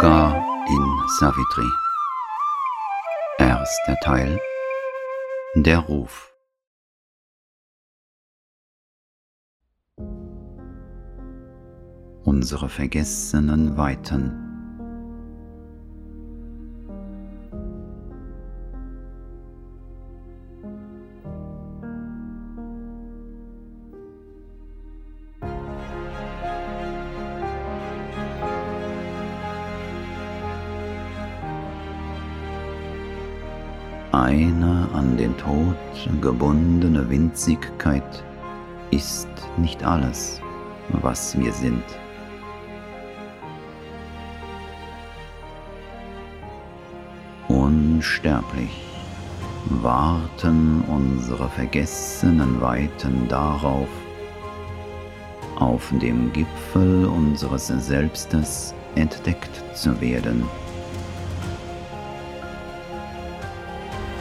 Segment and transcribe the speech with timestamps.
[0.00, 1.70] Yoga in Savitri.
[3.38, 4.40] Erster Teil
[5.56, 6.32] Der Ruf.
[12.24, 14.49] Unsere vergessenen Weiten.
[34.20, 35.74] Eine an den Tod
[36.20, 38.22] gebundene Winzigkeit
[38.90, 40.42] ist nicht alles,
[40.90, 41.82] was wir sind.
[47.48, 48.82] Unsterblich
[49.80, 53.88] warten unsere vergessenen Weiten darauf,
[55.58, 60.44] auf dem Gipfel unseres Selbstes entdeckt zu werden.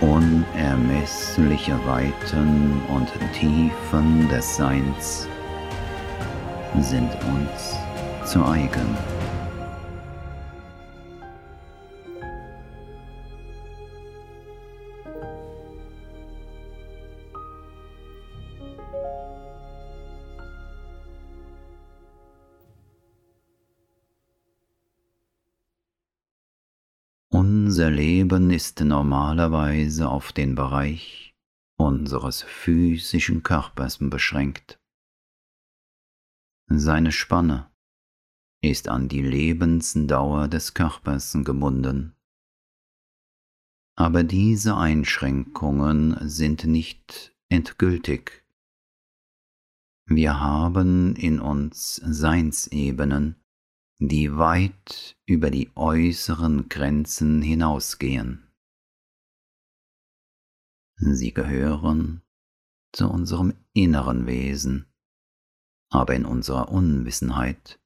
[0.02, 5.28] Unermessliche Weiten und Tiefen des Seins
[6.80, 7.75] sind uns
[8.25, 9.18] zu eigen.
[27.52, 31.33] Unser Leben ist normalerweise auf den Bereich
[31.80, 34.80] unseres physischen Körpers beschränkt.
[36.67, 37.72] Seine Spanne
[38.61, 42.16] ist an die Lebensdauer des Körpers gebunden.
[43.95, 48.45] Aber diese Einschränkungen sind nicht endgültig.
[50.05, 53.38] Wir haben in uns Seinsebenen,
[54.00, 58.47] die weit über die äußeren Grenzen hinausgehen.
[60.95, 62.21] Sie gehören
[62.93, 64.86] zu unserem inneren Wesen,
[65.92, 67.80] aber in unserer Unwissenheit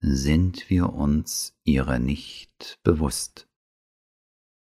[0.00, 3.46] sind wir uns ihrer nicht bewusst.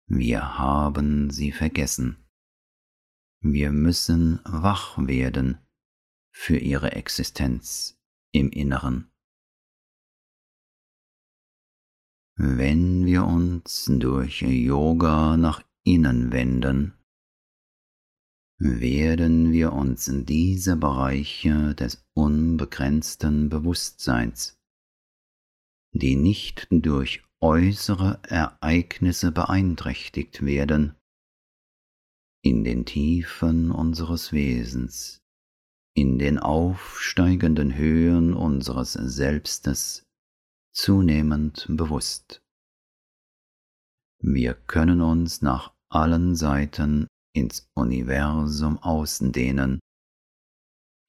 [0.06, 2.16] Wir haben sie vergessen.
[3.40, 5.58] Wir müssen wach werden
[6.32, 7.96] für ihre Existenz
[8.32, 9.12] im Inneren.
[12.40, 16.94] Wenn wir uns durch Yoga nach innen wenden,
[18.58, 24.56] werden wir uns diese Bereiche des unbegrenzten Bewusstseins,
[25.92, 30.94] die nicht durch äußere Ereignisse beeinträchtigt werden,
[32.44, 35.24] in den Tiefen unseres Wesens,
[35.92, 40.07] in den aufsteigenden Höhen unseres Selbstes
[40.78, 42.40] zunehmend bewusst.
[44.22, 49.80] Wir können uns nach allen Seiten ins Universum ausdehnen.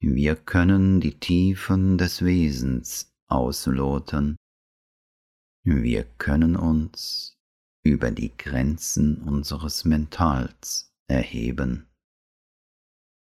[0.02, 4.38] Wir können die Tiefen des Wesens ausloten.
[5.64, 7.38] Wir können uns
[7.84, 11.89] über die Grenzen unseres Mentals erheben.